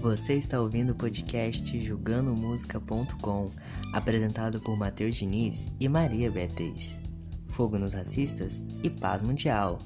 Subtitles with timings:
[0.00, 3.50] Você está ouvindo o podcast Jogando-Música.com,
[3.92, 6.98] apresentado por Matheus Diniz e Maria Beatriz.
[7.46, 9.78] Fogo nos racistas e paz mundial.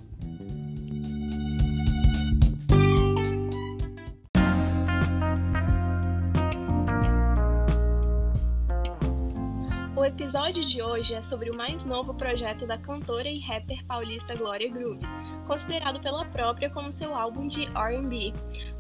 [9.97, 14.37] O episódio de hoje é sobre o mais novo projeto da cantora e rapper paulista
[14.37, 15.03] Glória Groove,
[15.49, 18.33] considerado pela própria como seu álbum de R&B.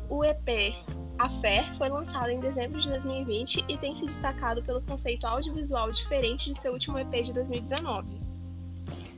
[0.08, 4.82] O EP A Fé foi lançado em dezembro de 2020 e tem se destacado pelo
[4.82, 8.20] conceito audiovisual diferente de seu último EP de 2019.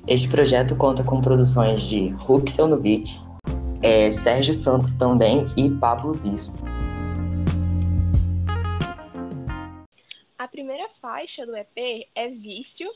[0.07, 3.19] Este projeto conta com produções de no beat,
[3.83, 6.59] é, Sérgio Santos também e Pablo Bispo.
[10.39, 12.89] A primeira faixa do EP é Vício,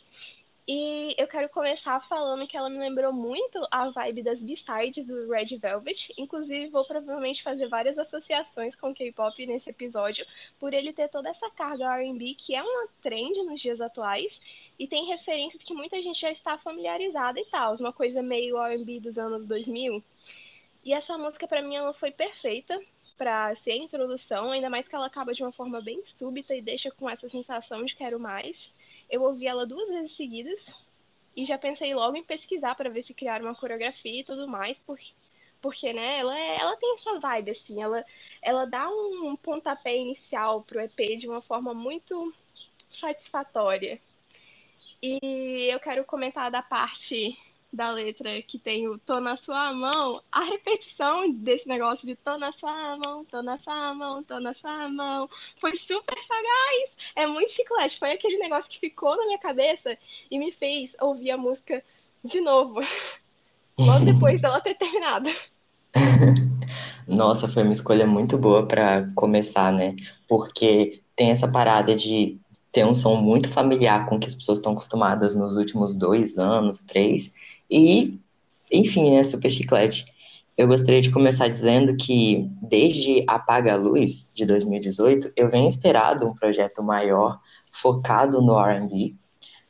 [0.66, 5.28] e eu quero começar falando que ela me lembrou muito a vibe das B-sides do
[5.28, 6.12] Red Velvet.
[6.16, 10.24] Inclusive, vou provavelmente fazer várias associações com K-pop nesse episódio,
[10.58, 14.40] por ele ter toda essa carga RB que é uma trend nos dias atuais
[14.78, 19.00] e tem referências que muita gente já está familiarizada e tal, uma coisa meio RB
[19.00, 20.02] dos anos 2000.
[20.84, 22.80] E essa música, para mim, ela foi perfeita
[23.18, 26.62] para ser a introdução, ainda mais que ela acaba de uma forma bem súbita e
[26.62, 28.72] deixa com essa sensação de quero mais.
[29.10, 30.64] Eu ouvi ela duas vezes seguidas
[31.36, 34.80] e já pensei logo em pesquisar para ver se criar uma coreografia e tudo mais,
[34.80, 35.12] porque,
[35.60, 38.04] porque né, ela, é, ela tem essa vibe, assim, ela,
[38.40, 42.32] ela dá um pontapé inicial pro EP de uma forma muito
[42.90, 44.00] satisfatória.
[45.02, 47.38] E eu quero comentar da parte
[47.72, 52.36] da letra que tem o tô na sua mão, a repetição desse negócio de tô
[52.36, 55.28] na sua mão, tô na sua mão, tô na sua mão,
[55.60, 56.90] foi super sagaz.
[57.14, 57.98] É muito chiclete.
[57.98, 59.96] Foi aquele negócio que ficou na minha cabeça
[60.30, 61.82] e me fez ouvir a música
[62.24, 62.80] de novo,
[63.78, 65.30] logo depois dela ter terminado.
[67.06, 69.96] Nossa, foi uma escolha muito boa para começar, né?
[70.28, 72.38] Porque tem essa parada de
[72.72, 76.78] ter um som muito familiar com que as pessoas estão acostumadas nos últimos dois anos,
[76.78, 77.32] três,
[77.70, 78.18] e,
[78.70, 80.04] enfim, é super chiclete.
[80.56, 86.26] Eu gostaria de começar dizendo que, desde Apaga a Luz, de 2018, eu venho esperado
[86.26, 87.38] um projeto maior,
[87.72, 89.14] focado no R&B,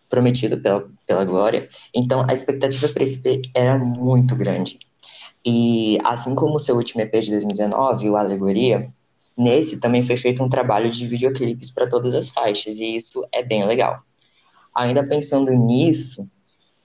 [0.09, 1.67] prometido pela, pela Glória.
[1.95, 4.81] Então, a expectativa para esse EP era muito grande.
[5.47, 8.85] E, assim como o seu último EP de 2019, o Alegoria,
[9.37, 13.43] nesse também foi feito um trabalho de videoclipes para todas as faixas, e isso é
[13.43, 14.03] bem legal.
[14.75, 16.29] Ainda pensando nisso,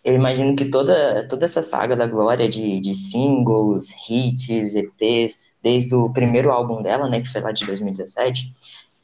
[0.05, 5.95] eu imagino que toda, toda essa saga da Glória de, de singles, hits, EPs, desde
[5.95, 8.53] o primeiro álbum dela, né, que foi lá de 2017,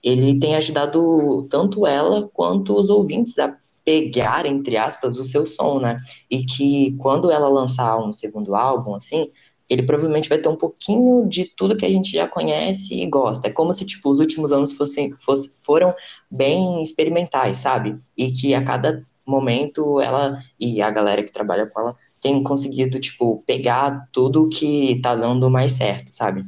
[0.04, 5.80] ele tem ajudado tanto ela quanto os ouvintes a pegar, entre aspas, o seu som,
[5.80, 5.98] né?
[6.30, 9.32] E que quando ela lançar um segundo álbum, assim,
[9.68, 13.48] ele provavelmente vai ter um pouquinho de tudo que a gente já conhece e gosta.
[13.48, 15.96] É como se, tipo, os últimos anos fossem, fosse, foram
[16.30, 17.96] bem experimentais, sabe?
[18.16, 23.00] E que a cada momento ela e a galera que trabalha com ela tem conseguido,
[23.00, 26.46] tipo, pegar tudo que tá dando mais certo, sabe?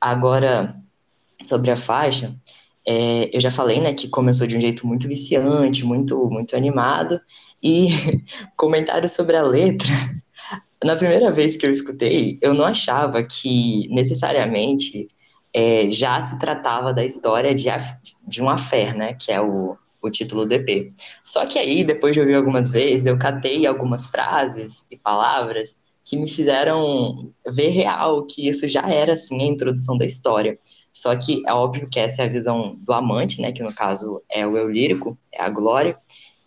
[0.00, 0.74] Agora,
[1.44, 2.34] sobre a faixa,
[2.86, 7.20] é, eu já falei, né, que começou de um jeito muito viciante, muito, muito animado,
[7.62, 7.88] e
[8.56, 9.88] comentário sobre a letra.
[10.84, 15.08] Na primeira vez que eu escutei, eu não achava que necessariamente
[15.52, 17.68] é, já se tratava da história de,
[18.28, 20.92] de uma fé, né, que é o, o título do EP.
[21.24, 26.16] Só que aí, depois de ouvir algumas vezes, eu catei algumas frases e palavras que
[26.16, 30.58] me fizeram ver real que isso já era, assim, a introdução da história.
[30.92, 34.22] Só que é óbvio que essa é a visão do amante, né, que no caso
[34.30, 35.98] é o eu lírico, é a Glória,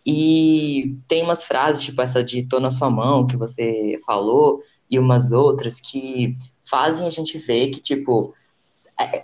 [0.06, 4.98] e tem umas frases, tipo essa de tô na sua mão, que você falou, e
[4.98, 6.34] umas outras que
[6.64, 8.34] fazem a gente ver que, tipo,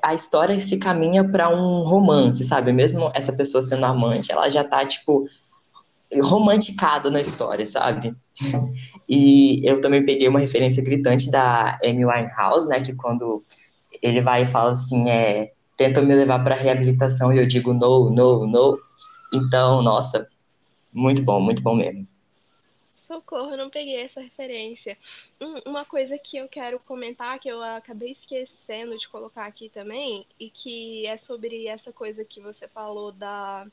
[0.02, 2.72] a história se caminha para um romance, sabe?
[2.72, 5.28] Mesmo essa pessoa sendo amante, ela já tá, tipo,
[6.22, 8.16] romanticada na história, sabe?
[9.08, 12.80] E eu também peguei uma referência gritante da Amy Winehouse, né?
[12.80, 13.44] Que quando
[14.02, 18.10] ele vai e fala assim, é, tenta me levar para reabilitação e eu digo no,
[18.10, 18.80] no, no.
[19.34, 20.26] Então, nossa,
[20.94, 22.08] muito bom, muito bom mesmo.
[23.16, 24.98] Socorro, não peguei essa referência.
[25.66, 30.50] uma coisa que eu quero comentar, que eu acabei esquecendo de colocar aqui também, e
[30.50, 33.66] que é sobre essa coisa que você falou da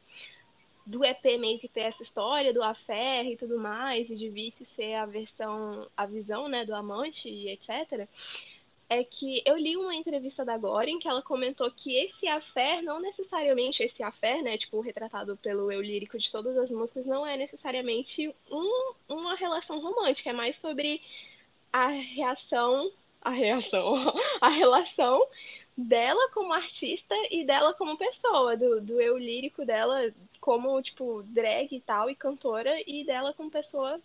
[0.85, 4.67] do EP meio que ter essa história do affair e tudo mais, e de vício
[4.67, 8.09] ser a versão, a visão, né, do amante e etc
[8.93, 12.83] é que eu li uma entrevista da Glória em que ela comentou que esse affair,
[12.83, 17.27] não necessariamente esse affair, né, tipo, retratado pelo eu lírico de todas as músicas, não
[17.27, 21.00] é necessariamente um, uma relação romântica, é mais sobre
[21.73, 22.91] a reação
[23.25, 23.94] a reação,
[24.41, 25.25] a relação
[25.77, 31.73] dela como artista e dela como pessoa, do, do eu lírico dela como, tipo, drag
[31.73, 34.00] e tal, e cantora, e dela como pessoa,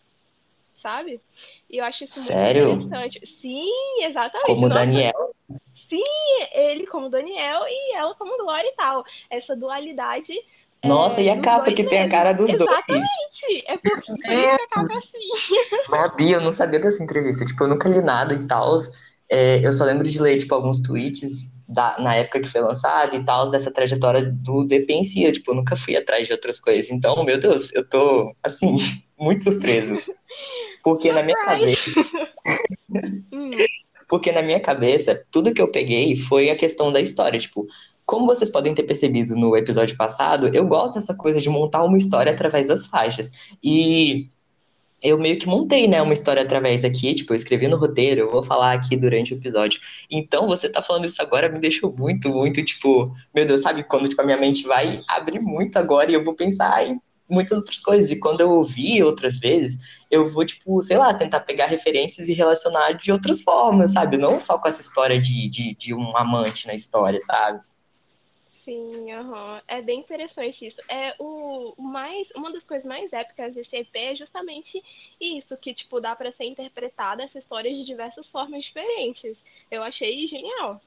[0.81, 1.21] sabe?
[1.69, 2.69] E eu acho isso Sério?
[2.69, 3.25] muito interessante.
[3.25, 4.47] Sim, exatamente.
[4.47, 5.35] Como Nossa, Daniel.
[5.87, 6.03] Sim,
[6.51, 9.03] ele como Daniel e ela como Glória e tal.
[9.29, 10.33] Essa dualidade.
[10.85, 12.11] Nossa, é, e a capa que tem a mesmo.
[12.11, 12.61] cara dos dois?
[12.61, 13.63] Exatamente!
[13.67, 15.89] É porque que a capa é assim.
[15.89, 17.45] Babi, eu não sabia dessa entrevista.
[17.45, 18.81] Tipo, eu nunca li nada e tal.
[19.29, 23.15] É, eu só lembro de ler, tipo, alguns tweets da, na época que foi lançado
[23.15, 25.23] e tal, dessa trajetória do, EP em si.
[25.23, 26.89] Eu, tipo, eu nunca fui atrás de outras coisas.
[26.91, 28.75] Então, meu Deus, eu tô, assim,
[29.19, 29.97] muito surpreso.
[30.87, 31.81] Porque na minha cabeça,
[33.29, 33.51] Hum,
[34.07, 37.37] porque na minha cabeça, tudo que eu peguei foi a questão da história.
[37.37, 37.67] Tipo,
[38.05, 41.97] como vocês podem ter percebido no episódio passado, eu gosto dessa coisa de montar uma
[41.97, 43.57] história através das faixas.
[43.61, 44.29] E
[45.03, 48.31] eu meio que montei, né, uma história através aqui, tipo, eu escrevi no roteiro, eu
[48.31, 49.81] vou falar aqui durante o episódio.
[50.09, 54.07] Então, você tá falando isso agora me deixou muito, muito, tipo, meu Deus, sabe, quando,
[54.07, 56.97] tipo, a minha mente vai abrir muito agora e eu vou pensar em
[57.29, 58.11] muitas outras coisas.
[58.11, 62.33] E quando eu ouvir outras vezes, eu vou, tipo, sei lá, tentar pegar referências e
[62.33, 64.17] relacionar de outras formas, sabe?
[64.17, 67.61] Não só com essa história de, de, de um amante na história, sabe?
[68.67, 69.61] sim, aham.
[69.67, 70.81] É bem interessante isso.
[70.89, 74.83] É o mais, uma das coisas mais épicas desse EP é justamente
[75.19, 79.37] isso, que tipo dá pra ser interpretada essa história de diversas formas diferentes.
[79.71, 80.81] Eu achei genial.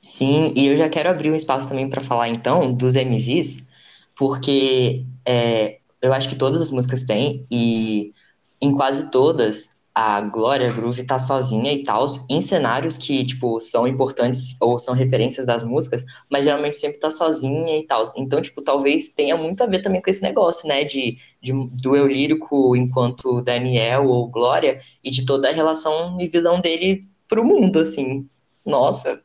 [0.00, 3.68] Sim, e eu já quero abrir um espaço também para falar então dos MVs,
[4.16, 8.12] porque é, eu acho que todas as músicas têm, e
[8.60, 13.86] em quase todas a Glória Groove tá sozinha e tal, em cenários que, tipo, são
[13.88, 18.02] importantes ou são referências das músicas, mas geralmente sempre tá sozinha e tal.
[18.14, 21.52] Então, tipo, talvez tenha muito a ver também com esse negócio, né, de, de
[21.82, 27.08] do eu lírico enquanto Daniel ou Glória, e de toda a relação e visão dele
[27.26, 28.28] pro mundo, assim.
[28.66, 29.22] Nossa.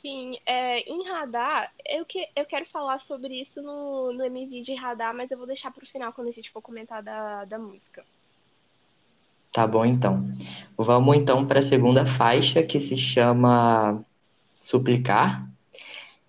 [0.00, 4.74] Sim, é, em Radar, eu, que, eu quero falar sobre isso no, no MV de
[4.74, 8.02] Radar, mas eu vou deixar pro final quando a gente for comentar da, da música.
[9.52, 10.26] Tá bom, então.
[10.76, 14.02] Vamos então para a segunda faixa, que se chama
[14.54, 15.46] Suplicar.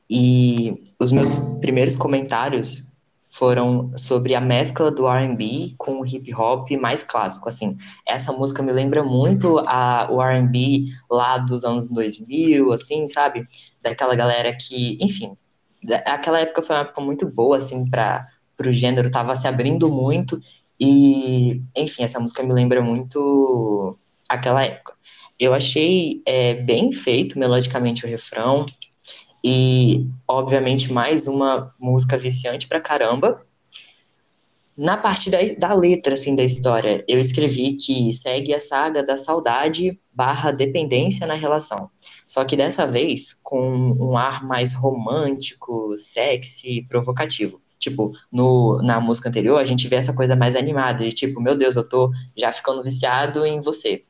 [0.10, 2.91] E os meus primeiros comentários
[3.32, 7.78] foram sobre a mescla do R&B com o hip hop mais clássico, assim.
[8.08, 13.46] Essa música me lembra muito a, o R&B lá dos anos 2000, assim, sabe?
[13.82, 15.36] Daquela galera que, enfim,
[15.84, 18.28] da- aquela época foi uma época muito boa, assim, para
[18.66, 20.40] o gênero, tava se abrindo muito
[20.80, 23.98] e, enfim, essa música me lembra muito
[24.30, 24.94] aquela época.
[25.40, 28.66] Eu achei é, bem feito melodicamente o refrão
[29.44, 33.46] e, obviamente, mais uma música viciante pra caramba.
[34.78, 39.18] Na parte da, da letra, assim, da história, eu escrevi que segue a saga da
[39.18, 41.90] saudade barra dependência na relação.
[42.26, 47.62] Só que dessa vez com um ar mais romântico, sexy, provocativo.
[47.78, 51.58] Tipo, no, na música anterior, a gente vê essa coisa mais animada, de tipo, meu
[51.58, 54.06] Deus, eu tô já ficando viciado em você.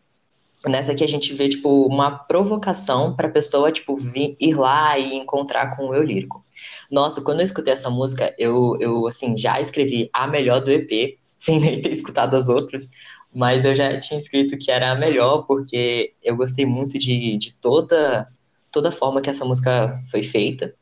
[0.65, 5.15] Nessa aqui a gente vê, tipo, uma provocação pra pessoa, tipo, vir, ir lá e
[5.15, 6.45] encontrar com o eu lírico.
[6.89, 11.17] Nossa, quando eu escutei essa música, eu, eu assim, já escrevi a melhor do EP,
[11.35, 12.91] sem nem ter escutado as outras,
[13.33, 17.53] mas eu já tinha escrito que era a melhor, porque eu gostei muito de, de
[17.53, 18.27] toda,
[18.71, 20.75] toda a forma que essa música foi feita.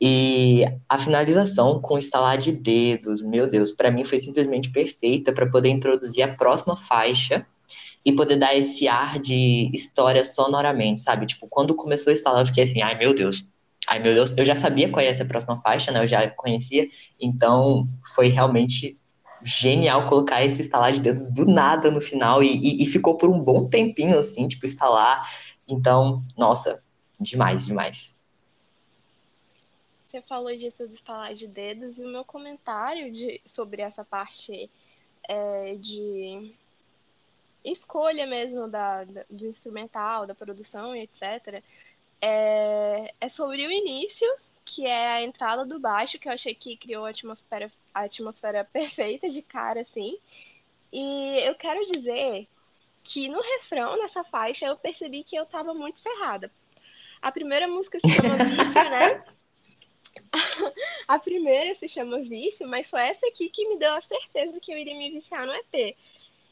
[0.00, 5.50] E a finalização com estalar de dedos, meu Deus, pra mim foi simplesmente perfeita para
[5.50, 7.44] poder introduzir a próxima faixa
[8.04, 11.26] e poder dar esse ar de história sonoramente, sabe?
[11.26, 13.46] Tipo, quando começou a estalar, eu fiquei assim, ai meu Deus,
[13.86, 16.02] ai meu Deus, eu já sabia qual ia ser a próxima faixa, né?
[16.02, 16.88] Eu já conhecia,
[17.20, 18.98] então foi realmente
[19.42, 23.30] genial colocar esse estalar de dedos do nada no final e, e, e ficou por
[23.30, 25.20] um bom tempinho assim, tipo, estalar.
[25.68, 26.82] Então, nossa,
[27.18, 28.18] demais, demais.
[30.10, 34.68] Você falou disso do estalar de dedos e o meu comentário de, sobre essa parte
[35.28, 36.52] é, de
[37.64, 41.62] escolha mesmo da, da- do instrumental, da produção e etc.
[42.20, 44.26] É, é sobre o início,
[44.64, 48.64] que é a entrada do baixo, que eu achei que criou a atmosfera, a atmosfera
[48.72, 50.18] perfeita de cara, assim.
[50.92, 52.46] E eu quero dizer
[53.02, 56.50] que no refrão, nessa faixa, eu percebi que eu tava muito ferrada.
[57.22, 59.24] A primeira música se chama Vício, né?
[61.08, 64.72] A primeira se chama Vício, mas foi essa aqui que me deu a certeza que
[64.72, 65.96] eu iria me viciar no EP.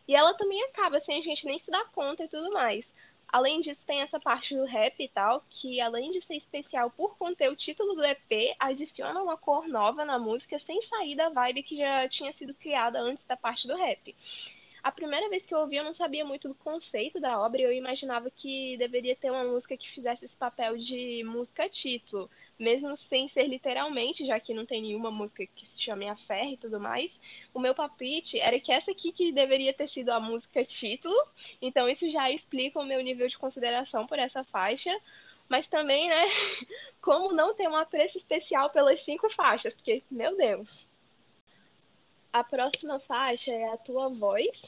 [0.09, 2.91] E ela também acaba sem a gente nem se dar conta e tudo mais.
[3.31, 7.19] Além disso, tem essa parte do rap e tal, que além de ser especial por
[7.19, 11.63] conter o título do EP, adiciona uma cor nova na música sem sair da vibe
[11.63, 14.17] que já tinha sido criada antes da parte do rap.
[14.83, 17.73] A primeira vez que eu ouvi, eu não sabia muito do conceito da obra, eu
[17.73, 23.29] imaginava que deveria ter uma música que fizesse esse papel de música título, mesmo sem
[23.29, 26.81] ser literalmente, já que não tem nenhuma música que se chame A Ferra e tudo
[26.81, 27.19] mais.
[27.53, 31.17] O meu palpite era que essa aqui que deveria ter sido a música título,
[31.61, 34.97] então isso já explica o meu nível de consideração por essa faixa,
[35.49, 36.25] mas também, né,
[37.01, 40.88] como não ter um apreço especial pelas cinco faixas, porque, meu Deus.
[42.39, 44.63] A próxima faixa é a tua voz.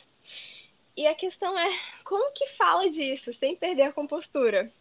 [0.96, 1.68] E a questão é,
[2.02, 4.72] como que fala disso sem perder a compostura?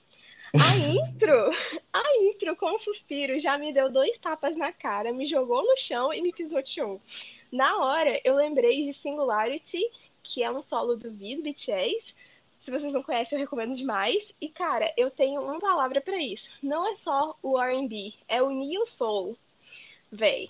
[0.55, 1.51] A intro,
[1.93, 5.77] a intro com um suspiro já me deu dois tapas na cara, me jogou no
[5.77, 6.99] chão e me pisoteou.
[7.51, 9.87] Na hora, eu lembrei de Singularity,
[10.23, 12.15] que é um solo do Vid BTS.
[12.59, 14.33] Se vocês não conhecem, eu recomendo demais.
[14.41, 16.49] E, cara, eu tenho uma palavra para isso.
[16.59, 19.37] Não é só o R&B, é o Neo Soul.
[20.11, 20.49] Véi,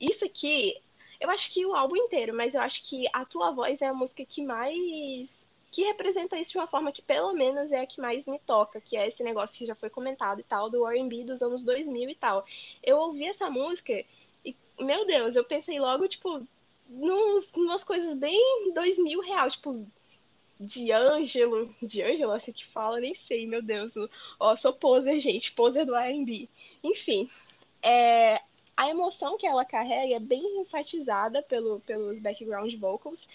[0.00, 0.80] isso aqui
[1.20, 3.94] eu acho que o álbum inteiro, mas eu acho que a tua voz é a
[3.94, 5.46] música que mais.
[5.70, 8.80] que representa isso de uma forma que, pelo menos, é a que mais me toca,
[8.80, 12.10] que é esse negócio que já foi comentado e tal, do RB dos anos 2000
[12.10, 12.44] e tal.
[12.82, 13.92] Eu ouvi essa música
[14.44, 16.42] e, meu Deus, eu pensei logo, tipo,
[16.88, 19.86] nos, umas coisas bem 2000 real, tipo,
[20.58, 23.92] de Ângelo, de Ângelo, assim que fala, nem sei, meu Deus.
[24.38, 26.48] Ó, sou poser, gente, poser do R&B.
[26.82, 27.30] Enfim,
[27.82, 28.40] é,
[28.76, 33.26] a emoção que ela carrega é bem enfatizada pelo, pelos background vocals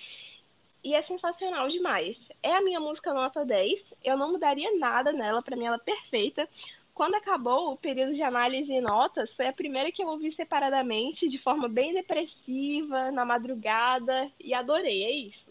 [0.83, 2.27] e é sensacional demais.
[2.43, 5.79] É a minha música nota 10, eu não mudaria nada nela, para mim ela é
[5.79, 6.47] perfeita.
[6.93, 11.27] Quando acabou o período de análise e notas, foi a primeira que eu ouvi separadamente,
[11.27, 15.49] de forma bem depressiva, na madrugada, e adorei, é isso.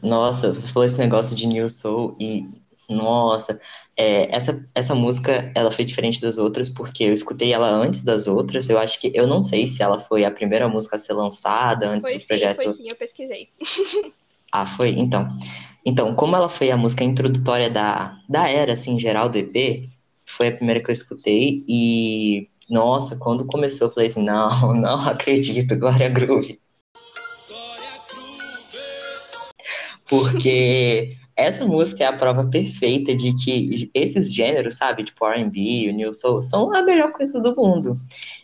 [0.00, 2.48] Nossa, você falou esse negócio de New Soul e
[2.90, 3.60] nossa,
[3.96, 8.26] é, essa, essa música, ela foi diferente das outras porque eu escutei ela antes das
[8.26, 8.68] outras.
[8.68, 11.88] Eu acho que, eu não sei se ela foi a primeira música a ser lançada
[11.88, 12.62] antes foi do sim, projeto.
[12.64, 13.48] Foi sim, eu pesquisei.
[14.52, 14.90] ah, foi?
[14.90, 15.28] Então,
[15.86, 19.88] então, como ela foi a música introdutória da, da era, assim, geral do EP,
[20.26, 25.00] foi a primeira que eu escutei e, nossa, quando começou eu falei assim, não, não
[25.08, 26.60] acredito, Glória Groove.
[27.48, 29.50] Glória Groove!
[30.08, 35.92] Porque essa música é a prova perfeita de que esses gêneros, sabe, tipo R&B, o
[35.92, 37.98] New Soul, são a melhor coisa do mundo.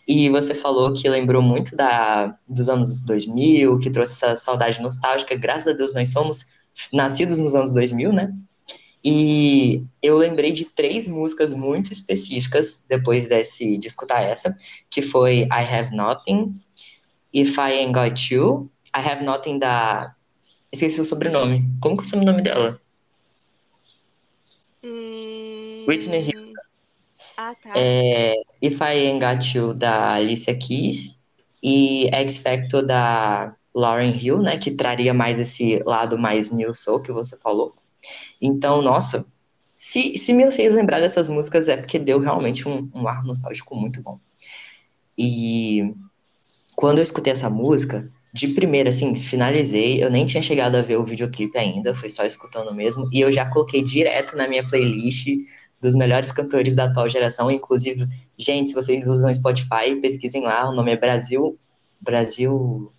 [0.07, 5.35] E você falou que lembrou muito da, dos anos 2000, que trouxe essa saudade nostálgica.
[5.35, 6.47] Graças a Deus nós somos
[6.93, 8.33] nascidos nos anos 2000, né?
[9.03, 14.55] E eu lembrei de três músicas muito específicas depois desse, de escutar essa,
[14.89, 16.59] que foi I Have Nothing,
[17.33, 20.13] If I Ain't Got You, I Have Nothing da...
[20.71, 21.63] Esqueci o sobrenome.
[21.79, 22.81] Como que é o nome dela?
[25.87, 26.53] Whitney Houston.
[27.37, 27.71] Ah, tá.
[27.75, 31.17] É, If I Got You, da Alicia Keys.
[31.63, 34.57] E X Factor, da Lauren Hill, né?
[34.57, 37.75] Que traria mais esse lado mais new soul que você falou.
[38.41, 39.25] Então, nossa,
[39.75, 43.75] se, se me fez lembrar dessas músicas é porque deu realmente um, um ar nostálgico
[43.75, 44.19] muito bom.
[45.17, 45.93] E
[46.75, 50.03] quando eu escutei essa música, de primeira, assim, finalizei.
[50.03, 53.09] Eu nem tinha chegado a ver o videoclipe ainda, foi só escutando mesmo.
[53.11, 55.27] E eu já coloquei direto na minha playlist
[55.81, 57.49] dos melhores cantores da atual geração.
[57.51, 58.07] Inclusive,
[58.37, 61.57] gente, se vocês usam Spotify, pesquisem lá, o nome é Brasil.
[62.01, 62.91] Brasil.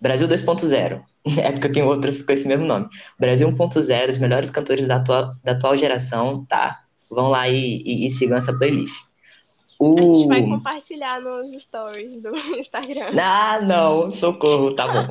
[0.00, 1.02] Brasil 2.0.
[1.42, 2.88] É porque eu tenho outros com esse mesmo nome.
[3.18, 6.84] Brasil 1.0, os melhores cantores da atual, da atual geração, tá?
[7.10, 9.02] Vão lá e, e, e sigam essa playlist.
[9.78, 9.98] O...
[9.98, 13.12] A gente vai compartilhar nos stories do Instagram.
[13.20, 15.02] Ah, não, socorro, tá bom.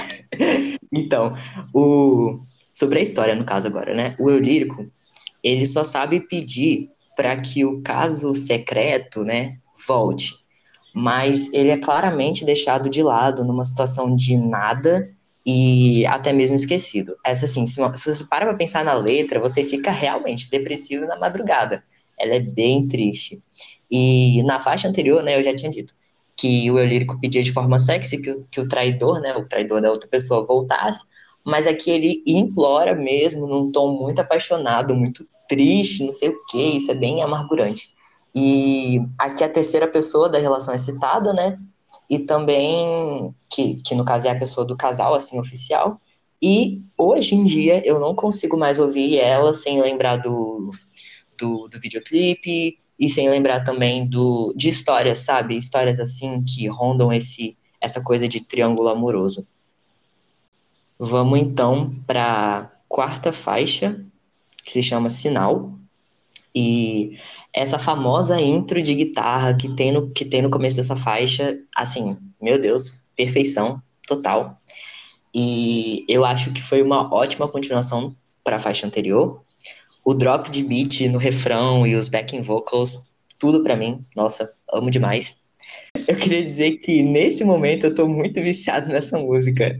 [0.92, 1.34] então,
[1.74, 2.40] o...
[2.74, 4.16] sobre a história, no caso agora, né?
[4.18, 4.86] O eu lírico,
[5.46, 10.34] ele só sabe pedir para que o caso secreto, né, volte.
[10.92, 15.08] Mas ele é claramente deixado de lado numa situação de nada
[15.46, 17.16] e até mesmo esquecido.
[17.24, 21.84] Essa assim, se, você para para pensar na letra, você fica realmente depressivo na madrugada.
[22.18, 23.42] Ela é bem triste.
[23.90, 25.94] E na faixa anterior, né, eu já tinha dito
[26.36, 29.80] que o eu lírico pedia de forma sexy que que o traidor, né, o traidor
[29.80, 31.06] da outra pessoa voltasse,
[31.46, 36.76] mas aqui ele implora mesmo num tom muito apaixonado, muito triste, não sei o que,
[36.76, 37.94] isso é bem amargurante.
[38.34, 41.56] E aqui a terceira pessoa da relação é citada, né?
[42.10, 46.00] E também, que, que no caso é a pessoa do casal, assim, oficial.
[46.42, 50.70] E hoje em dia eu não consigo mais ouvir ela sem lembrar do,
[51.38, 55.56] do, do videoclipe e sem lembrar também do, de histórias, sabe?
[55.56, 59.46] Histórias assim que rondam esse, essa coisa de triângulo amoroso.
[60.98, 64.02] Vamos então para quarta faixa,
[64.64, 65.72] que se chama Sinal.
[66.54, 67.18] E
[67.52, 72.16] essa famosa intro de guitarra que tem no, que tem no começo dessa faixa, assim,
[72.40, 74.58] meu Deus, perfeição total.
[75.34, 79.42] E eu acho que foi uma ótima continuação para a faixa anterior.
[80.04, 83.06] O drop de beat no refrão e os backing vocals,
[83.38, 84.04] tudo para mim.
[84.16, 85.36] Nossa, amo demais.
[86.06, 89.78] Eu queria dizer que nesse momento eu tô muito viciado nessa música.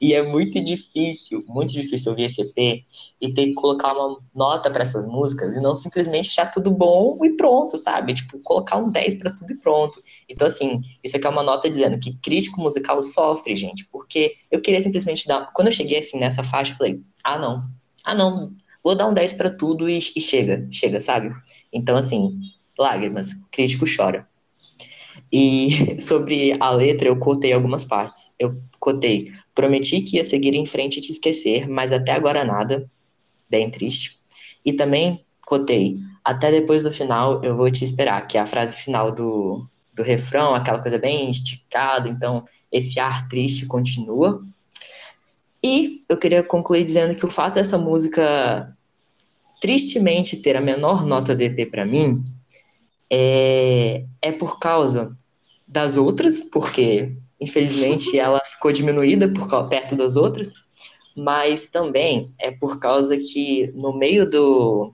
[0.00, 2.84] E é muito difícil, muito difícil ouvir esse EP
[3.20, 7.18] e ter que colocar uma nota para essas músicas e não simplesmente achar tudo bom
[7.24, 8.14] e pronto, sabe?
[8.14, 10.02] Tipo, colocar um 10 para tudo e pronto.
[10.28, 14.60] Então, assim, isso aqui é uma nota dizendo que crítico musical sofre, gente, porque eu
[14.60, 15.50] queria simplesmente dar.
[15.52, 17.64] Quando eu cheguei assim nessa faixa, eu falei: ah, não,
[18.04, 18.50] ah, não,
[18.82, 21.34] vou dar um 10 para tudo e, e chega, chega, sabe?
[21.72, 22.38] Então, assim,
[22.78, 24.29] lágrimas, crítico chora.
[25.32, 28.32] E sobre a letra, eu cotei algumas partes.
[28.38, 32.90] Eu cotei, prometi que ia seguir em frente e te esquecer, mas até agora nada.
[33.48, 34.18] Bem triste.
[34.64, 38.76] E também cotei, até depois do final eu vou te esperar, que é a frase
[38.76, 44.44] final do, do refrão, aquela coisa bem esticada, então esse ar triste continua.
[45.62, 48.74] E eu queria concluir dizendo que o fato dessa música
[49.60, 52.24] tristemente ter a menor nota do EP para mim
[53.10, 55.10] é, é por causa
[55.70, 60.52] das outras, porque infelizmente ela ficou diminuída por perto das outras,
[61.16, 64.92] mas também é por causa que no meio do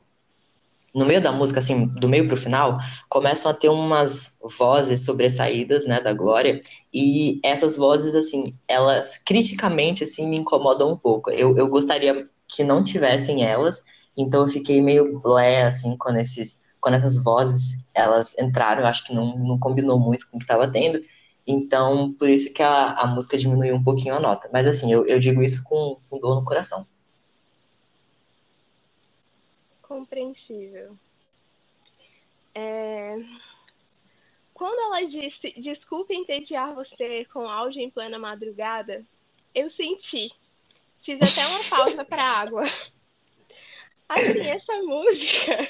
[0.95, 2.79] no meio da música assim, do meio pro final,
[3.11, 6.59] começam a ter umas vozes sobressaídas, né, da Glória,
[6.93, 11.31] e essas vozes assim, elas criticamente assim me incomodam um pouco.
[11.31, 13.85] Eu, eu gostaria que não tivessem elas,
[14.17, 19.05] então eu fiquei meio blé assim quando esses quando essas vozes elas entraram, eu acho
[19.05, 21.01] que não, não combinou muito com o que estava tendo.
[21.47, 24.51] Então, por isso que a, a música diminuiu um pouquinho a nota.
[24.53, 26.87] Mas assim, eu, eu digo isso com, com dor no coração.
[29.81, 30.97] Compreensível.
[32.53, 33.19] É...
[34.53, 39.05] Quando ela disse desculpe entediar você com áudio em plena madrugada,
[39.55, 40.33] eu senti.
[41.05, 42.65] Fiz até uma pausa para água.
[44.09, 45.69] Assim, essa música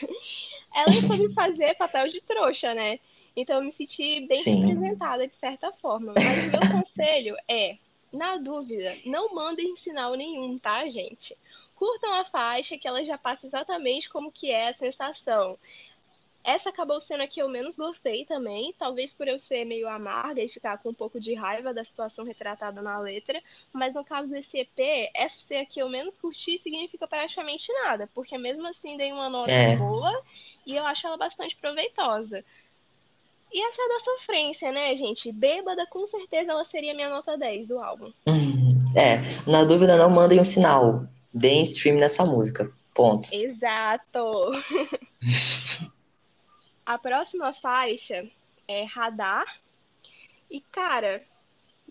[0.77, 3.01] ela soube fazer papel de trouxa, né?
[3.35, 4.67] Então eu me senti bem Sim.
[4.67, 6.17] representada de certa forma.
[6.23, 7.79] Mas o meu conselho é,
[8.13, 11.37] na dúvida, não mandem sinal nenhum, tá, gente?
[11.75, 15.59] Curtam a faixa que ela já passa exatamente como que é a sensação.
[16.47, 20.41] Essa acabou sendo a que eu menos gostei também, talvez por eu ser meio amarga
[20.41, 24.29] e ficar com um pouco de raiva da situação retratada na letra, mas no caso
[24.29, 28.97] desse EP, essa ser a que eu menos curti significa praticamente nada, porque mesmo assim
[28.97, 29.75] dei uma nota é.
[29.75, 30.23] boa
[30.65, 32.45] e eu acho ela bastante proveitosa.
[33.53, 35.33] E essa é da sofrência, né, gente?
[35.33, 38.13] Bêbada, com certeza ela seria minha nota 10 do álbum.
[38.95, 41.05] É, na dúvida não mandem um sinal.
[41.35, 42.73] Deem stream nessa música.
[42.95, 43.29] Ponto.
[43.31, 44.53] Exato.
[46.87, 48.31] A próxima faixa
[48.69, 49.61] é Radar.
[50.49, 51.27] E, cara.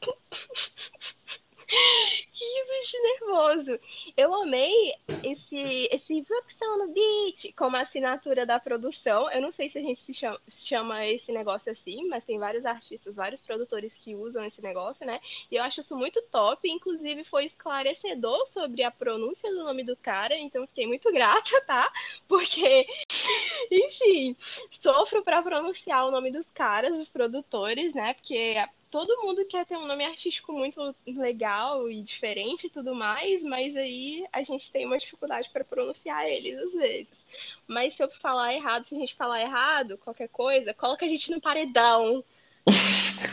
[1.68, 3.80] Risos nervoso.
[4.16, 9.30] Eu amei esse, esse Brooksão no beat como assinatura da produção.
[9.32, 12.66] Eu não sei se a gente se chama, chama, esse negócio assim, mas tem vários
[12.66, 15.20] artistas, vários produtores que usam esse negócio, né?
[15.50, 16.70] E eu acho isso muito top.
[16.70, 21.92] Inclusive, foi esclarecedor sobre a pronúncia do nome do cara, então fiquei muito grata, tá?
[22.28, 22.86] Porque,
[23.72, 24.36] enfim,
[24.82, 28.14] sofro para pronunciar o nome dos caras, dos produtores, né?
[28.14, 28.56] Porque
[28.90, 33.76] todo mundo quer ter um nome artístico muito legal e diferente e tudo mais, mas
[33.76, 37.26] aí a gente tem uma dificuldade para pronunciar eles às vezes.
[37.68, 41.32] Mas se eu falar errado, se a gente falar errado, qualquer coisa, coloca a gente
[41.32, 42.24] no paredão.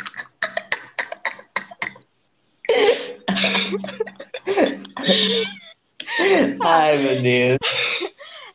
[6.65, 7.59] Ai, meu Deus.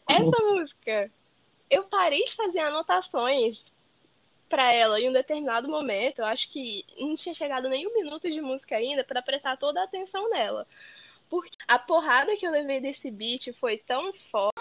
[0.09, 1.11] Essa música,
[1.69, 3.63] eu parei de fazer anotações
[4.49, 8.29] para ela em um determinado momento, eu acho que não tinha chegado nem um minuto
[8.29, 10.65] de música ainda para prestar toda a atenção nela.
[11.29, 14.57] Porque a porrada que eu levei desse beat foi tão forte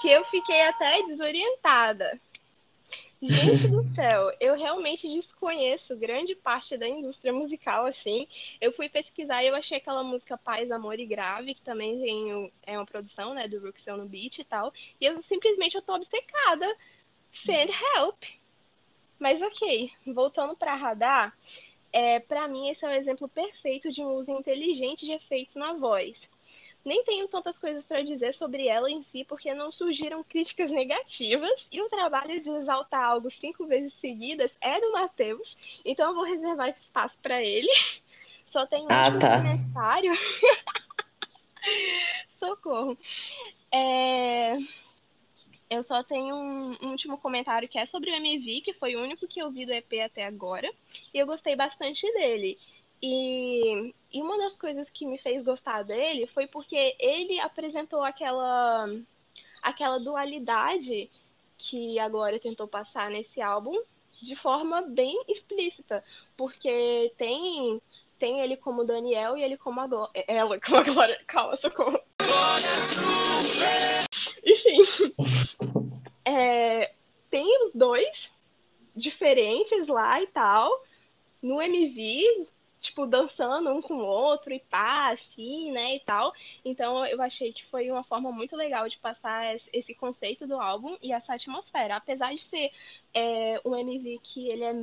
[0.00, 2.20] que eu fiquei até desorientada.
[3.22, 8.28] Gente do céu, eu realmente desconheço grande parte da indústria musical, assim.
[8.60, 12.52] Eu fui pesquisar e eu achei aquela música Paz, Amor e Grave, que também tem,
[12.62, 14.72] é uma produção, né, do Ruxel no beat e tal.
[15.00, 16.66] E eu simplesmente eu tô obcecada
[17.32, 18.22] send help.
[19.18, 21.36] Mas ok, voltando para radar,
[21.90, 25.72] é, para mim esse é um exemplo perfeito de um uso inteligente de efeitos na
[25.72, 26.20] voz.
[26.86, 31.66] Nem tenho tantas coisas para dizer sobre ela em si, porque não surgiram críticas negativas,
[31.72, 36.22] e o trabalho de exaltar algo cinco vezes seguidas é do Matheus, então eu vou
[36.22, 37.68] reservar esse espaço para ele.
[38.46, 39.38] Só tem um ah, tá.
[39.38, 40.12] comentário.
[42.38, 42.96] Socorro.
[43.72, 44.56] É...
[45.68, 49.02] Eu só tenho um, um, último comentário que é sobre o MV, que foi o
[49.02, 50.72] único que eu vi do EP até agora.
[51.12, 52.56] E eu gostei bastante dele.
[53.02, 58.88] E, e uma das coisas que me fez gostar dele foi porque ele apresentou aquela,
[59.62, 61.10] aquela dualidade
[61.58, 63.78] que a Glória tentou passar nesse álbum
[64.20, 66.02] de forma bem explícita,
[66.36, 67.80] porque tem
[68.18, 70.24] tem ele como Daniel e ele como a Glória.
[70.26, 71.20] Ela como a Glória.
[71.26, 72.00] Calma, socorro.
[74.44, 75.14] Enfim.
[76.28, 76.92] É,
[77.30, 78.32] tem os dois
[78.96, 80.68] diferentes lá e tal.
[81.40, 82.48] No MV,
[82.86, 86.32] tipo, dançando um com o outro e pá, assim, né, e tal.
[86.64, 90.96] Então eu achei que foi uma forma muito legal de passar esse conceito do álbum
[91.02, 91.96] e essa atmosfera.
[91.96, 92.70] Apesar de ser
[93.14, 94.74] é, um MV que ele é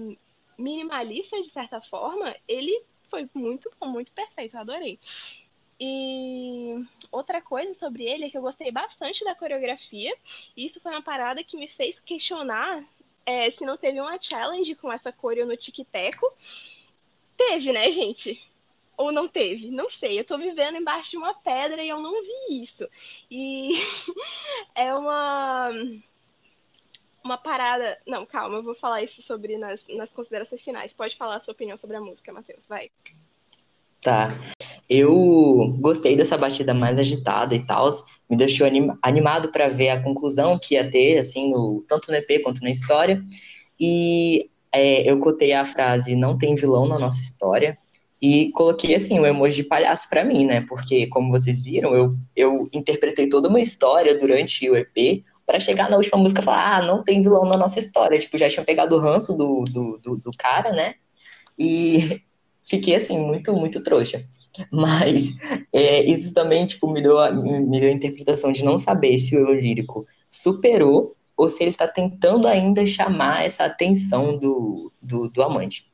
[0.58, 5.00] minimalista, de certa forma, ele foi muito bom, muito perfeito, eu adorei.
[5.80, 10.16] E outra coisa sobre ele é que eu gostei bastante da coreografia.
[10.56, 12.84] E isso foi uma parada que me fez questionar
[13.26, 16.32] é, se não teve uma challenge com essa coreo no tic-teco.
[17.38, 18.40] Teve, né, gente?
[18.98, 19.70] Ou não teve?
[19.70, 20.20] Não sei.
[20.20, 22.88] Eu tô vivendo embaixo de uma pedra e eu não vi isso.
[23.30, 23.74] E
[24.76, 25.72] é uma.
[27.24, 27.98] Uma parada.
[28.06, 30.94] Não, calma, eu vou falar isso sobre nas, nas considerações finais.
[30.94, 32.92] Pode falar a sua opinião sobre a música, Matheus, vai.
[34.02, 34.28] Tá.
[34.90, 37.90] Eu gostei dessa batida mais agitada e tal,
[38.30, 42.18] me deixou anim animado para ver a conclusão que ia ter, assim, no, tanto no
[42.18, 43.24] EP quanto na história.
[43.80, 47.78] E é, eu cotei a frase não tem vilão na nossa história
[48.22, 50.62] e coloquei assim um emoji de palhaço para mim, né?
[50.62, 55.90] Porque como vocês viram, eu, eu interpretei toda uma história durante o EP para chegar
[55.90, 58.18] na última música e falar, ah, não tem vilão na nossa história.
[58.18, 60.96] Tipo, já tinha pegado o ranço do, do, do, do cara, né?
[61.60, 62.22] E
[62.64, 64.24] fiquei assim, muito, muito trouxa.
[64.72, 65.34] Mas
[65.74, 69.36] é, isso também, tipo, me deu, a, me deu a interpretação de não saber se
[69.36, 75.28] o eu lírico superou ou se ele está tentando ainda chamar essa atenção do, do,
[75.28, 75.92] do amante.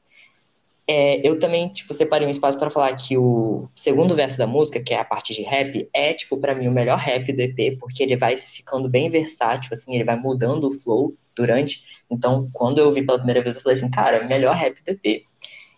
[0.88, 4.82] É, eu também, tipo, separei um espaço para falar que o segundo verso da música,
[4.82, 7.78] que é a parte de rap, é, tipo, para mim o melhor rap do EP,
[7.80, 11.84] porque ele vai ficando bem versátil, assim, ele vai mudando o flow durante.
[12.10, 15.24] Então, quando eu ouvi pela primeira vez, eu falei assim, cara, melhor rap do EP.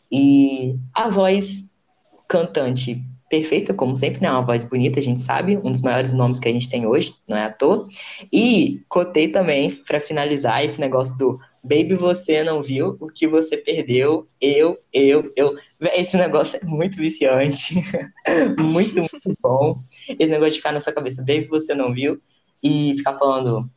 [0.10, 1.70] E a voz
[2.28, 4.30] cantante perfeita, como sempre, né?
[4.30, 7.16] Uma voz bonita, a gente sabe, um dos maiores nomes que a gente tem hoje,
[7.26, 7.88] não é à toa.
[8.32, 13.56] E cotei também, para finalizar, esse negócio do Baby, você não viu o que você
[13.56, 15.56] perdeu, eu, eu, eu.
[15.94, 17.76] Esse negócio é muito viciante,
[18.60, 19.80] muito, muito bom.
[20.20, 22.22] Esse negócio de ficar na sua cabeça, Baby, você não viu,
[22.62, 23.70] e ficar falando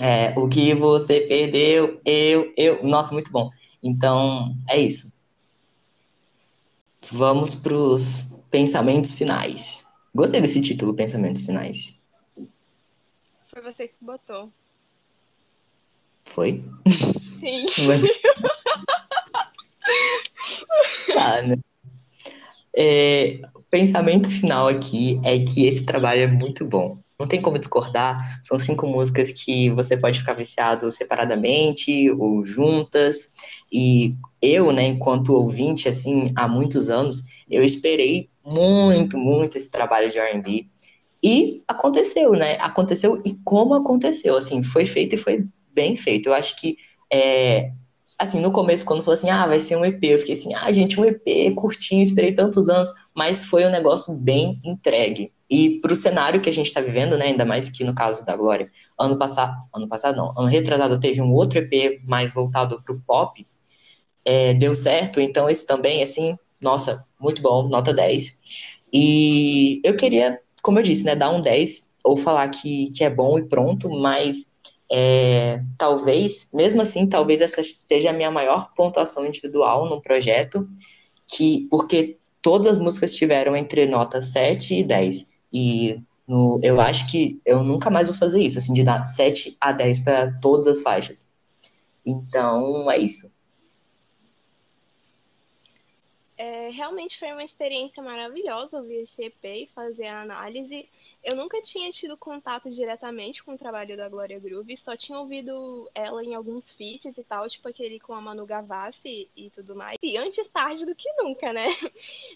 [0.00, 2.82] é, o que você perdeu, eu, eu.
[2.82, 3.50] Nossa, muito bom.
[3.82, 5.12] Então, é isso.
[7.12, 9.86] Vamos para os pensamentos finais.
[10.14, 12.00] Gostei desse título, Pensamentos Finais.
[13.52, 14.50] Foi você que botou.
[16.24, 16.64] Foi?
[17.38, 17.66] Sim.
[21.14, 21.58] tá, né?
[22.76, 26.98] É, o pensamento final aqui é que esse trabalho é muito bom.
[27.18, 28.40] Não tem como discordar.
[28.42, 33.30] São cinco músicas que você pode ficar viciado separadamente ou juntas.
[33.70, 40.10] E eu, né, enquanto ouvinte, assim, há muitos anos, eu esperei muito, muito esse trabalho
[40.10, 40.66] de R&B.
[41.22, 42.56] E aconteceu, né?
[42.60, 46.28] Aconteceu e como aconteceu, assim, foi feito e foi bem feito.
[46.28, 46.76] Eu acho que,
[47.12, 47.72] é,
[48.18, 50.72] assim, no começo, quando falou assim, ah, vai ser um EP, eu fiquei assim, ah,
[50.72, 55.32] gente, um EP curtinho, esperei tantos anos, mas foi um negócio bem entregue.
[55.50, 58.24] E para o cenário que a gente está vivendo, né, ainda mais que no caso
[58.24, 62.80] da Glória, ano passado, ano passado não, ano retrasado teve um outro EP mais voltado
[62.82, 63.46] para o pop,
[64.24, 68.38] é, deu certo, então esse também, assim, nossa, muito bom, nota 10.
[68.92, 73.10] E eu queria, como eu disse, né, dar um 10 ou falar que, que é
[73.10, 74.56] bom e pronto, mas
[74.90, 80.68] é, talvez, mesmo assim, talvez essa seja a minha maior pontuação individual no projeto,
[81.26, 85.30] que porque todas as músicas tiveram entre nota 7 e 10.
[85.52, 89.56] E no, eu acho que eu nunca mais vou fazer isso, assim, de dar 7
[89.60, 91.28] a 10 para todas as faixas.
[92.04, 93.30] Então, é isso.
[96.38, 100.88] É, realmente foi uma experiência maravilhosa ouvir esse EP e fazer a análise.
[101.22, 105.90] Eu nunca tinha tido contato diretamente com o trabalho da Glória Groove, só tinha ouvido
[105.94, 109.98] ela em alguns feats e tal, tipo aquele com a Manu Gavassi e tudo mais.
[110.02, 111.66] E antes tarde do que nunca, né?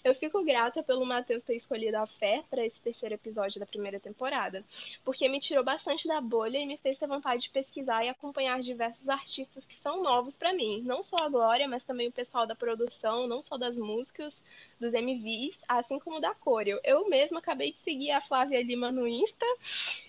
[0.03, 3.99] Eu fico grata pelo Matheus ter escolhido a fé para esse terceiro episódio da primeira
[3.99, 4.63] temporada,
[5.03, 8.61] porque me tirou bastante da bolha e me fez ter vontade de pesquisar e acompanhar
[8.61, 10.83] diversos artistas que são novos para mim.
[10.83, 14.43] Não só a Glória, mas também o pessoal da produção, não só das músicas,
[14.79, 16.79] dos MVs, assim como da Coreo.
[16.83, 19.45] Eu mesma acabei de seguir a Flávia Lima no Insta,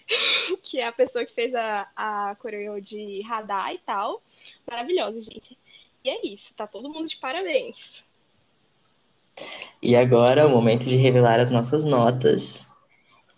[0.62, 4.22] que é a pessoa que fez a, a Coreo de Radar e tal.
[4.68, 5.56] Maravilhosa, gente.
[6.04, 8.04] E é isso, tá todo mundo de parabéns.
[9.82, 12.74] E agora é o momento de revelar as nossas notas.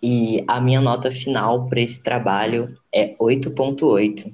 [0.03, 4.33] E a minha nota final para esse trabalho é 8.8.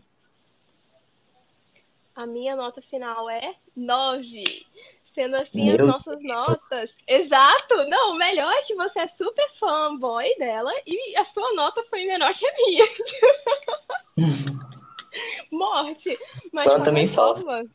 [2.15, 4.45] A minha nota final é 9.
[5.15, 6.25] Sendo assim, Meu as nossas Deus.
[6.25, 6.91] notas.
[7.07, 7.89] Exato!
[7.89, 12.05] Não, o melhor é que você é super fanboy dela e a sua nota foi
[12.05, 12.85] menor que a minha.
[15.53, 16.19] Morte!
[16.53, 17.69] Mas Fã também sofre.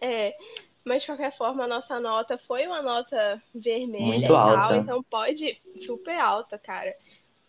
[0.00, 0.36] É,
[0.84, 4.68] mas de qualquer forma, a nossa nota foi uma nota vermelha Muito alta.
[4.68, 5.60] Tal, então pode.
[5.84, 6.94] Super alta, cara.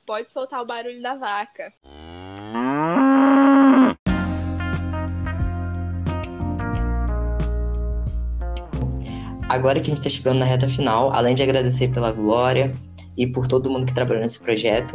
[0.05, 1.71] Pode soltar o barulho da vaca.
[9.49, 12.73] Agora que a gente está chegando na reta final, além de agradecer pela Glória
[13.17, 14.93] e por todo mundo que trabalhou nesse projeto,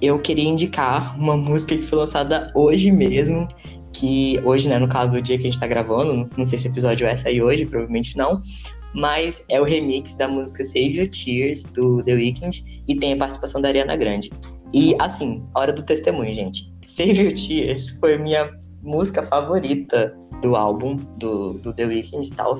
[0.00, 3.48] eu queria indicar uma música que foi lançada hoje mesmo
[3.94, 6.66] que hoje, né, no caso, o dia que a gente tá gravando, não sei se
[6.66, 8.40] o episódio vai sair hoje, provavelmente não,
[8.92, 13.16] mas é o remix da música Save Your Tears, do The Weeknd, e tem a
[13.16, 14.30] participação da Ariana Grande.
[14.72, 16.72] E, assim, hora do testemunho, gente.
[16.84, 18.50] Save Your Tears foi minha
[18.82, 22.54] música favorita do álbum do, do The Weeknd e tal.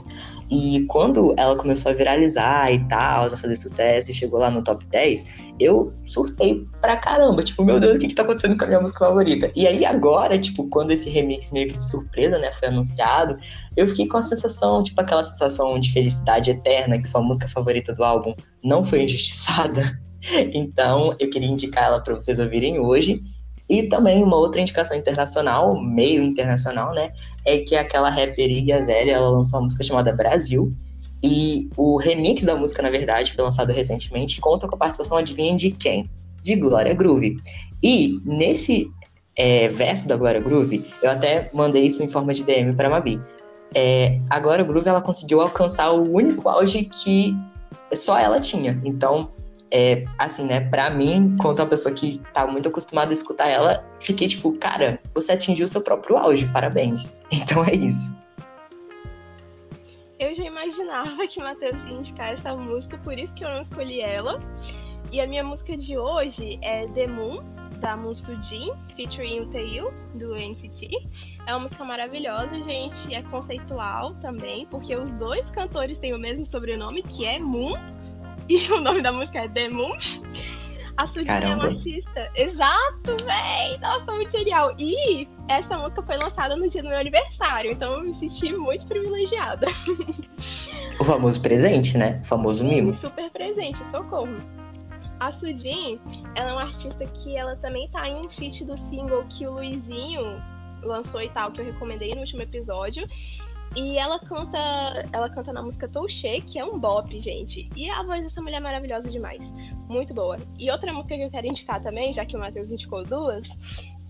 [0.50, 4.62] E quando ela começou a viralizar e tal, a fazer sucesso e chegou lá no
[4.62, 5.24] top 10,
[5.58, 7.42] eu surtei pra caramba.
[7.42, 9.50] Tipo, meu Deus, o que que tá acontecendo com a minha música favorita?
[9.56, 13.36] E aí agora, tipo, quando esse remix meio que de surpresa, né, foi anunciado,
[13.76, 17.94] eu fiquei com a sensação, tipo, aquela sensação de felicidade eterna que sua música favorita
[17.94, 19.82] do álbum não foi injustiçada.
[20.54, 23.20] Então, eu queria indicar ela para vocês ouvirem hoje.
[23.68, 27.12] E também uma outra indicação internacional, meio internacional, né?
[27.44, 30.72] É que aquela rapper Iggy Azalea, ela lançou uma música chamada Brasil.
[31.22, 35.56] E o remix da música, na verdade, foi lançado recentemente, conta com a participação, adivinha
[35.56, 36.10] de quem?
[36.42, 37.36] De Glória Groove.
[37.82, 38.90] E nesse
[39.36, 43.18] é, verso da Glória Groove, eu até mandei isso em forma de DM para Mabi.
[43.74, 47.34] É, a Glória Groove, ela conseguiu alcançar o único auge que
[47.94, 48.80] só ela tinha.
[48.84, 49.30] Então,
[49.70, 53.84] é, assim, né, pra mim, quanto uma pessoa que tá muito acostumada a escutar ela,
[54.00, 57.20] fiquei tipo, cara, você atingiu seu próprio auge, parabéns.
[57.32, 58.16] Então é isso.
[60.18, 64.00] Eu já imaginava que Matheus ia indicar essa música, por isso que eu não escolhi
[64.00, 64.40] ela.
[65.12, 67.42] E a minha música de hoje é The Moon,
[67.84, 67.98] da
[68.42, 70.88] Jin, featuring o do NCT.
[71.46, 76.46] É uma música maravilhosa, gente, é conceitual também, porque os dois cantores têm o mesmo
[76.46, 77.74] sobrenome, que é Moon,
[78.48, 79.96] e o nome da música é The Moon.
[80.96, 82.30] A Sujinha é uma artista.
[82.36, 83.78] Exato, véi!
[83.80, 84.74] Nossa, muito genial.
[84.78, 88.86] E essa música foi lançada no dia do meu aniversário, então eu me senti muito
[88.86, 89.66] privilegiada.
[91.00, 92.16] O famoso presente, né?
[92.20, 92.94] O famoso mimo.
[92.98, 94.36] Super presente, socorro.
[95.18, 95.98] A Sujin,
[96.36, 99.54] ela é uma artista que ela também tá em um feat do single que o
[99.54, 100.40] Luizinho
[100.82, 103.06] lançou e tal, que eu recomendei no último episódio.
[103.76, 104.58] E ela canta,
[105.12, 107.68] ela canta na música Touché, que é um bop, gente.
[107.74, 109.42] E a voz dessa mulher é maravilhosa demais.
[109.88, 110.38] Muito boa.
[110.58, 113.48] E outra música que eu quero indicar também, já que o Matheus indicou duas,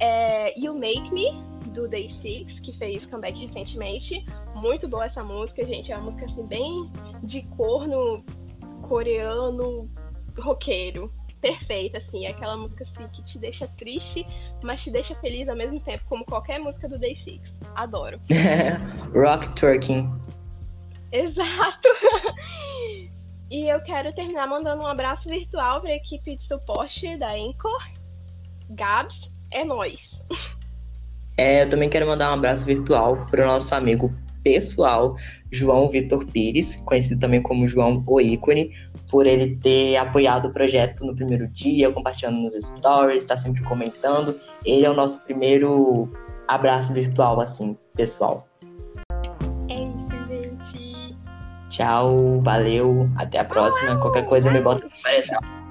[0.01, 1.29] é You Make Me,
[1.73, 4.25] do Day Six, que fez comeback recentemente.
[4.55, 5.91] Muito boa essa música, gente.
[5.91, 6.91] É uma música assim, bem
[7.23, 8.23] de corno
[8.83, 9.91] coreano
[10.39, 11.11] roqueiro
[11.45, 12.25] perfeita, assim.
[12.25, 14.27] É aquela música assim, que te deixa triste,
[14.63, 17.43] mas te deixa feliz ao mesmo tempo, como qualquer música do Day Six.
[17.75, 18.19] Adoro.
[19.15, 20.11] Rock Twerking.
[21.13, 21.89] Exato!
[23.51, 27.91] e eu quero terminar mandando um abraço virtual para a equipe de suporte da Anchor.
[28.71, 30.19] Gabs, é nós.
[31.37, 34.11] É, eu também quero mandar um abraço virtual para o nosso amigo
[34.43, 35.17] pessoal,
[35.51, 38.73] João Vitor Pires, conhecido também como João O Ícone,
[39.15, 44.41] por ele ter apoiado o projeto no primeiro dia, compartilhando nos stories, está sempre comentando.
[44.65, 46.13] Ele é o nosso primeiro
[46.49, 48.45] abraço virtual, assim, pessoal.
[49.69, 51.17] É isso, gente.
[51.69, 53.97] Tchau, valeu, até a próxima.
[54.01, 55.64] Qualquer coisa me bota no paredão.